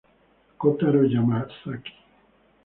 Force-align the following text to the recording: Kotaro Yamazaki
Kotaro 0.59 1.01
Yamazaki 1.13 1.93